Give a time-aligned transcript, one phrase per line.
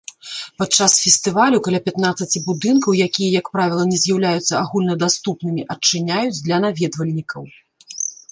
[0.59, 7.43] Падчас фестывалю каля пятнаццаці будынкаў, якія як правіла не з'яўляюцца агульнадаступнымі, адчыняюць для наведвальнікаў.